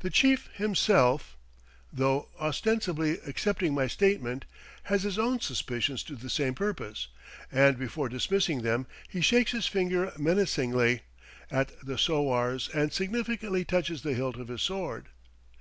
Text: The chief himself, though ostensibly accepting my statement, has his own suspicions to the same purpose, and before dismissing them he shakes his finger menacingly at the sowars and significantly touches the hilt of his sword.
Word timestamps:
The 0.00 0.10
chief 0.10 0.48
himself, 0.54 1.36
though 1.92 2.28
ostensibly 2.40 3.20
accepting 3.20 3.72
my 3.72 3.86
statement, 3.86 4.46
has 4.90 5.04
his 5.04 5.16
own 5.16 5.38
suspicions 5.38 6.02
to 6.02 6.16
the 6.16 6.28
same 6.28 6.54
purpose, 6.54 7.06
and 7.52 7.78
before 7.78 8.08
dismissing 8.08 8.62
them 8.62 8.88
he 9.08 9.20
shakes 9.20 9.52
his 9.52 9.68
finger 9.68 10.12
menacingly 10.18 11.02
at 11.52 11.70
the 11.86 11.96
sowars 11.98 12.68
and 12.74 12.92
significantly 12.92 13.64
touches 13.64 14.02
the 14.02 14.14
hilt 14.14 14.34
of 14.38 14.48
his 14.48 14.60
sword. 14.62 15.10